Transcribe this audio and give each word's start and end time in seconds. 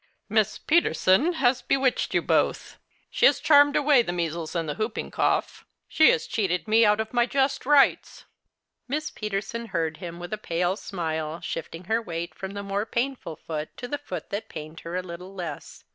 "Miss 0.29 0.57
Peterson 0.57 1.33
has 1.33 1.61
bewitched 1.61 2.15
you 2.15 2.23
both. 2.23 2.79
^h.e 3.13 3.23
has 3.27 3.39
charmed 3.39 3.75
away 3.75 4.01
the 4.01 4.11
measles 4.11 4.55
and 4.55 4.67
the 4.67 4.73
whooping 4.73 5.11
cough. 5.11 5.63
8he 5.91 6.09
has 6.11 6.25
cheated 6.25 6.67
me 6.67 6.83
out 6.83 6.99
of 6.99 7.13
my 7.13 7.27
just 7.27 7.67
rights." 7.67 8.25
Miss 8.87 9.11
Peterson 9.11 9.67
heard 9.67 9.97
him 9.97 10.19
with 10.19 10.33
a 10.33 10.39
pale 10.39 10.75
smile, 10.75 11.39
shifting 11.39 11.83
her 11.83 12.01
weight 12.01 12.33
from 12.33 12.53
the 12.55 12.63
more 12.63 12.87
painful 12.87 13.35
foot 13.35 13.77
to 13.77 13.87
the 13.87 13.99
foot 13.99 14.31
that 14.31 14.49
pained 14.49 14.79
her 14.79 14.95
a 14.97 15.03
little 15.03 15.35
less. 15.35 15.83